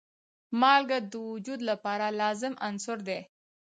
مالګه 0.59 0.97
د 1.11 1.13
وجود 1.31 1.59
لپاره 1.69 2.05
لازم 2.21 2.53
عنصر 2.67 2.97
دی. 3.07 3.19